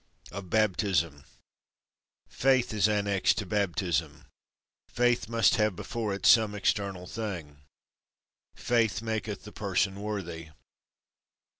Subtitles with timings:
[0.31, 1.25] Of Baptism.
[2.27, 4.25] Faith is annexed to Baptism.
[4.89, 7.59] Faith must have before it some external thing.
[8.55, 10.49] Faith maketh the person worthy.